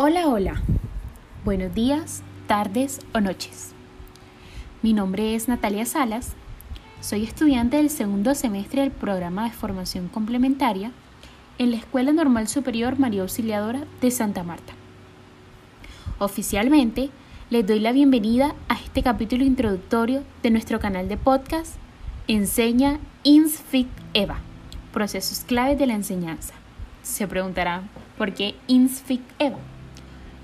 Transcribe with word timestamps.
Hola, 0.00 0.28
hola. 0.28 0.62
Buenos 1.44 1.74
días, 1.74 2.22
tardes 2.46 3.00
o 3.14 3.20
noches. 3.20 3.72
Mi 4.80 4.92
nombre 4.92 5.34
es 5.34 5.48
Natalia 5.48 5.84
Salas. 5.86 6.34
Soy 7.00 7.24
estudiante 7.24 7.78
del 7.78 7.90
segundo 7.90 8.36
semestre 8.36 8.82
del 8.82 8.92
programa 8.92 9.42
de 9.42 9.50
formación 9.50 10.06
complementaria 10.06 10.92
en 11.58 11.72
la 11.72 11.78
Escuela 11.78 12.12
Normal 12.12 12.46
Superior 12.46 12.96
María 13.00 13.22
Auxiliadora 13.22 13.88
de 14.00 14.12
Santa 14.12 14.44
Marta. 14.44 14.72
Oficialmente, 16.20 17.10
les 17.50 17.66
doy 17.66 17.80
la 17.80 17.90
bienvenida 17.90 18.54
a 18.68 18.74
este 18.74 19.02
capítulo 19.02 19.42
introductorio 19.44 20.22
de 20.44 20.52
nuestro 20.52 20.78
canal 20.78 21.08
de 21.08 21.16
podcast 21.16 21.74
Enseña 22.28 23.00
INSFIT 23.24 23.88
EVA, 24.14 24.38
procesos 24.92 25.40
claves 25.40 25.76
de 25.76 25.88
la 25.88 25.94
enseñanza. 25.94 26.54
Se 27.02 27.26
preguntarán, 27.26 27.90
¿por 28.16 28.32
qué 28.32 28.54
INSFIT 28.68 29.22
EVA? 29.40 29.58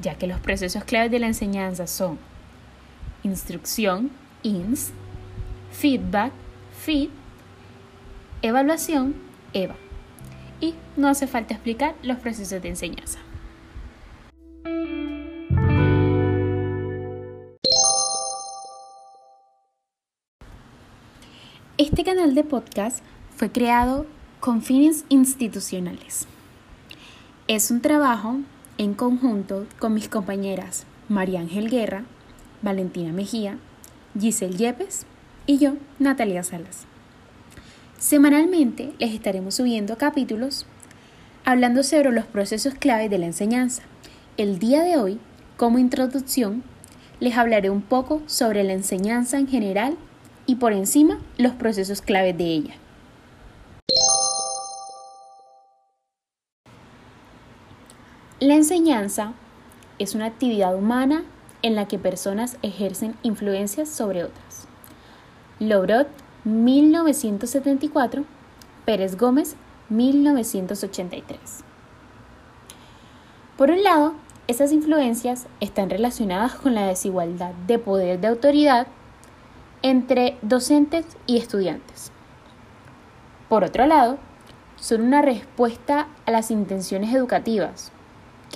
Ya 0.00 0.16
que 0.16 0.26
los 0.26 0.40
procesos 0.40 0.84
claves 0.84 1.10
de 1.10 1.18
la 1.18 1.26
enseñanza 1.26 1.86
son 1.86 2.18
instrucción, 3.22 4.10
INS, 4.42 4.92
feedback, 5.72 6.32
FEED, 6.84 7.08
evaluación, 8.42 9.14
EVA. 9.52 9.76
Y 10.60 10.74
no 10.96 11.08
hace 11.08 11.26
falta 11.26 11.54
explicar 11.54 11.94
los 12.02 12.18
procesos 12.18 12.62
de 12.62 12.68
enseñanza. 12.68 13.18
Este 21.78 22.04
canal 22.04 22.34
de 22.34 22.42
podcast 22.42 23.04
fue 23.36 23.50
creado 23.52 24.06
con 24.40 24.62
fines 24.62 25.04
institucionales. 25.10 26.26
Es 27.48 27.70
un 27.70 27.82
trabajo 27.82 28.38
en 28.78 28.94
conjunto 28.94 29.66
con 29.78 29.94
mis 29.94 30.08
compañeras 30.08 30.84
María 31.08 31.40
Ángel 31.40 31.70
Guerra, 31.70 32.04
Valentina 32.62 33.12
Mejía, 33.12 33.58
Giselle 34.18 34.56
Yepes 34.56 35.06
y 35.46 35.58
yo, 35.58 35.74
Natalia 35.98 36.42
Salas. 36.42 36.84
Semanalmente 37.98 38.92
les 38.98 39.14
estaremos 39.14 39.54
subiendo 39.54 39.96
capítulos 39.96 40.66
hablando 41.44 41.82
sobre 41.82 42.10
los 42.12 42.26
procesos 42.26 42.74
claves 42.74 43.08
de 43.08 43.18
la 43.18 43.26
enseñanza. 43.26 43.82
El 44.36 44.58
día 44.58 44.82
de 44.82 44.98
hoy, 44.98 45.18
como 45.56 45.78
introducción, 45.78 46.62
les 47.20 47.36
hablaré 47.36 47.70
un 47.70 47.82
poco 47.82 48.20
sobre 48.26 48.64
la 48.64 48.74
enseñanza 48.74 49.38
en 49.38 49.48
general 49.48 49.96
y 50.44 50.56
por 50.56 50.72
encima 50.72 51.18
los 51.38 51.52
procesos 51.52 52.02
claves 52.02 52.36
de 52.36 52.44
ella. 52.44 52.74
La 58.38 58.52
enseñanza 58.52 59.32
es 59.98 60.14
una 60.14 60.26
actividad 60.26 60.76
humana 60.76 61.24
en 61.62 61.74
la 61.74 61.88
que 61.88 61.98
personas 61.98 62.58
ejercen 62.60 63.14
influencias 63.22 63.88
sobre 63.88 64.24
otras. 64.24 64.68
Lobrot, 65.58 66.06
1974, 66.44 68.26
Pérez 68.84 69.16
Gómez, 69.16 69.56
1983. 69.88 71.38
Por 73.56 73.70
un 73.70 73.82
lado, 73.82 74.12
esas 74.48 74.70
influencias 74.70 75.46
están 75.60 75.88
relacionadas 75.88 76.56
con 76.56 76.74
la 76.74 76.86
desigualdad 76.88 77.52
de 77.66 77.78
poder 77.78 78.20
de 78.20 78.26
autoridad 78.26 78.86
entre 79.80 80.36
docentes 80.42 81.06
y 81.26 81.38
estudiantes. 81.38 82.12
Por 83.48 83.64
otro 83.64 83.86
lado, 83.86 84.18
son 84.76 85.00
una 85.00 85.22
respuesta 85.22 86.08
a 86.26 86.30
las 86.30 86.50
intenciones 86.50 87.14
educativas, 87.14 87.92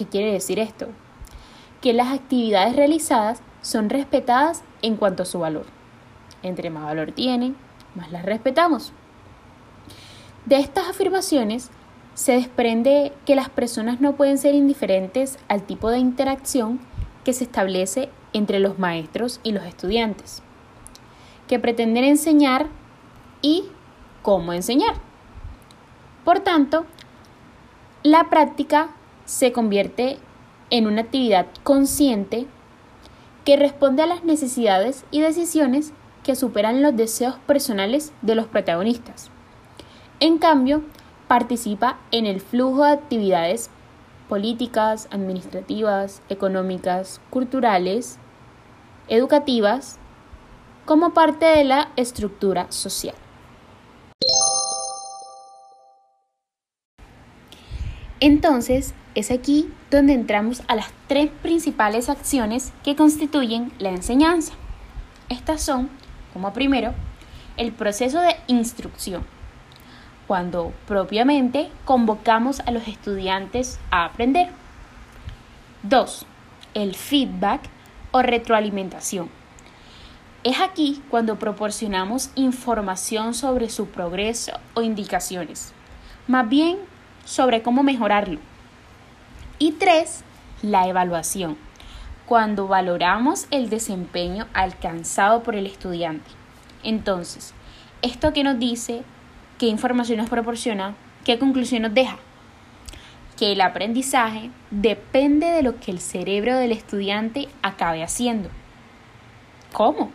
¿Qué 0.00 0.06
quiere 0.06 0.32
decir 0.32 0.58
esto? 0.58 0.86
Que 1.82 1.92
las 1.92 2.10
actividades 2.10 2.74
realizadas 2.74 3.42
son 3.60 3.90
respetadas 3.90 4.62
en 4.80 4.96
cuanto 4.96 5.24
a 5.24 5.26
su 5.26 5.40
valor. 5.40 5.66
Entre 6.42 6.70
más 6.70 6.84
valor 6.84 7.12
tienen, 7.12 7.54
más 7.94 8.10
las 8.10 8.24
respetamos. 8.24 8.94
De 10.46 10.56
estas 10.56 10.88
afirmaciones 10.88 11.68
se 12.14 12.32
desprende 12.32 13.12
que 13.26 13.34
las 13.34 13.50
personas 13.50 14.00
no 14.00 14.16
pueden 14.16 14.38
ser 14.38 14.54
indiferentes 14.54 15.38
al 15.48 15.64
tipo 15.64 15.90
de 15.90 15.98
interacción 15.98 16.80
que 17.22 17.34
se 17.34 17.44
establece 17.44 18.08
entre 18.32 18.58
los 18.58 18.78
maestros 18.78 19.38
y 19.42 19.52
los 19.52 19.64
estudiantes, 19.64 20.42
que 21.46 21.58
pretenden 21.58 22.04
enseñar 22.04 22.68
y 23.42 23.64
cómo 24.22 24.54
enseñar. 24.54 24.94
Por 26.24 26.40
tanto, 26.40 26.86
la 28.02 28.30
práctica 28.30 28.94
se 29.30 29.52
convierte 29.52 30.18
en 30.70 30.88
una 30.88 31.02
actividad 31.02 31.46
consciente 31.62 32.48
que 33.44 33.56
responde 33.56 34.02
a 34.02 34.06
las 34.08 34.24
necesidades 34.24 35.04
y 35.12 35.20
decisiones 35.20 35.92
que 36.24 36.34
superan 36.34 36.82
los 36.82 36.96
deseos 36.96 37.36
personales 37.46 38.12
de 38.22 38.34
los 38.34 38.48
protagonistas. 38.48 39.30
En 40.18 40.38
cambio, 40.38 40.82
participa 41.28 42.00
en 42.10 42.26
el 42.26 42.40
flujo 42.40 42.84
de 42.84 42.90
actividades 42.90 43.70
políticas, 44.28 45.06
administrativas, 45.12 46.22
económicas, 46.28 47.20
culturales, 47.30 48.18
educativas, 49.06 50.00
como 50.86 51.14
parte 51.14 51.46
de 51.46 51.62
la 51.62 51.90
estructura 51.94 52.66
social. 52.72 53.14
Entonces, 58.20 58.94
es 59.14 59.30
aquí 59.30 59.72
donde 59.90 60.12
entramos 60.12 60.62
a 60.68 60.76
las 60.76 60.88
tres 61.08 61.30
principales 61.42 62.08
acciones 62.08 62.72
que 62.84 62.94
constituyen 62.94 63.72
la 63.78 63.88
enseñanza. 63.88 64.52
Estas 65.30 65.62
son, 65.62 65.88
como 66.32 66.52
primero, 66.52 66.94
el 67.56 67.72
proceso 67.72 68.20
de 68.20 68.36
instrucción, 68.46 69.24
cuando 70.26 70.72
propiamente 70.86 71.70
convocamos 71.84 72.60
a 72.60 72.70
los 72.70 72.86
estudiantes 72.88 73.80
a 73.90 74.04
aprender. 74.04 74.48
Dos, 75.82 76.26
El 76.74 76.94
feedback 76.94 77.62
o 78.12 78.22
retroalimentación. 78.22 79.30
Es 80.44 80.60
aquí 80.60 81.02
cuando 81.10 81.38
proporcionamos 81.38 82.30
información 82.34 83.34
sobre 83.34 83.68
su 83.68 83.88
progreso 83.88 84.52
o 84.74 84.82
indicaciones. 84.82 85.72
Más 86.28 86.48
bien 86.48 86.78
sobre 87.24 87.62
cómo 87.62 87.82
mejorarlo. 87.82 88.40
Y 89.58 89.72
tres, 89.72 90.24
la 90.62 90.88
evaluación, 90.88 91.56
cuando 92.26 92.68
valoramos 92.68 93.46
el 93.50 93.70
desempeño 93.70 94.46
alcanzado 94.54 95.42
por 95.42 95.56
el 95.56 95.66
estudiante. 95.66 96.30
Entonces, 96.82 97.52
¿esto 98.02 98.32
qué 98.32 98.44
nos 98.44 98.58
dice? 98.58 99.02
¿Qué 99.58 99.66
información 99.66 100.18
nos 100.18 100.30
proporciona? 100.30 100.94
¿Qué 101.24 101.38
conclusión 101.38 101.82
nos 101.82 101.92
deja? 101.92 102.16
Que 103.36 103.52
el 103.52 103.60
aprendizaje 103.60 104.50
depende 104.70 105.46
de 105.46 105.62
lo 105.62 105.78
que 105.80 105.90
el 105.90 106.00
cerebro 106.00 106.56
del 106.56 106.72
estudiante 106.72 107.48
acabe 107.62 108.02
haciendo. 108.02 108.48
¿Cómo? 109.72 110.10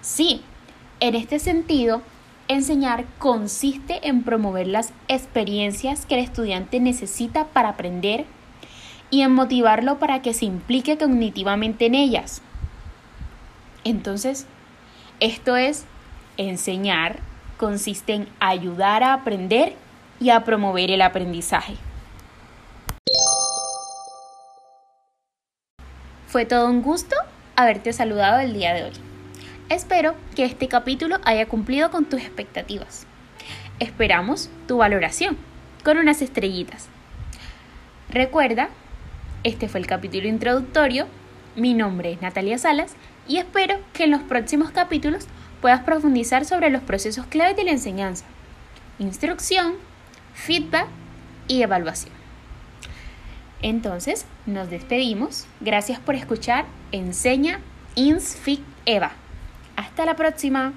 Sí, 0.00 0.42
en 1.00 1.14
este 1.14 1.38
sentido, 1.38 2.02
Enseñar 2.46 3.06
consiste 3.18 4.06
en 4.06 4.22
promover 4.22 4.66
las 4.66 4.92
experiencias 5.08 6.04
que 6.04 6.16
el 6.16 6.20
estudiante 6.20 6.78
necesita 6.78 7.46
para 7.46 7.70
aprender 7.70 8.26
y 9.10 9.22
en 9.22 9.32
motivarlo 9.32 9.98
para 9.98 10.20
que 10.20 10.34
se 10.34 10.44
implique 10.44 10.98
cognitivamente 10.98 11.86
en 11.86 11.94
ellas. 11.94 12.42
Entonces, 13.82 14.46
esto 15.20 15.56
es, 15.56 15.86
enseñar 16.36 17.20
consiste 17.56 18.12
en 18.12 18.28
ayudar 18.40 19.02
a 19.02 19.14
aprender 19.14 19.74
y 20.20 20.28
a 20.28 20.44
promover 20.44 20.90
el 20.90 21.00
aprendizaje. 21.00 21.76
Fue 26.26 26.44
todo 26.44 26.68
un 26.68 26.82
gusto 26.82 27.16
haberte 27.56 27.92
saludado 27.94 28.40
el 28.40 28.52
día 28.52 28.74
de 28.74 28.84
hoy. 28.84 29.03
Espero 29.70 30.14
que 30.36 30.44
este 30.44 30.68
capítulo 30.68 31.16
haya 31.24 31.46
cumplido 31.46 31.90
con 31.90 32.04
tus 32.04 32.20
expectativas. 32.20 33.06
Esperamos 33.80 34.50
tu 34.68 34.76
valoración 34.76 35.38
con 35.82 35.96
unas 35.96 36.20
estrellitas. 36.20 36.88
Recuerda, 38.10 38.68
este 39.42 39.68
fue 39.68 39.80
el 39.80 39.86
capítulo 39.86 40.28
introductorio. 40.28 41.06
Mi 41.56 41.72
nombre 41.72 42.12
es 42.12 42.20
Natalia 42.20 42.58
Salas 42.58 42.94
y 43.26 43.38
espero 43.38 43.78
que 43.94 44.04
en 44.04 44.10
los 44.10 44.22
próximos 44.22 44.70
capítulos 44.70 45.26
puedas 45.62 45.80
profundizar 45.80 46.44
sobre 46.44 46.68
los 46.68 46.82
procesos 46.82 47.26
claves 47.26 47.56
de 47.56 47.64
la 47.64 47.70
enseñanza, 47.70 48.26
instrucción, 48.98 49.76
feedback 50.34 50.88
y 51.48 51.62
evaluación. 51.62 52.12
Entonces, 53.62 54.26
nos 54.44 54.68
despedimos. 54.68 55.46
Gracias 55.60 55.98
por 56.00 56.16
escuchar 56.16 56.66
Enseña 56.92 57.60
InsFit 57.94 58.60
Eva. 58.84 59.12
Hasta 59.76 60.04
la 60.04 60.16
próxima. 60.16 60.72